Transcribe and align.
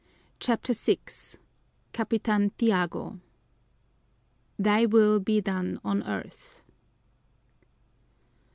CHAPTER 0.39 0.73
VI 0.73 0.97
Capitan 1.93 2.49
Tiago 2.57 3.19
Thy 4.57 4.87
will 4.87 5.19
be 5.19 5.41
done 5.41 5.79
on 5.85 6.01
earth. 6.01 6.63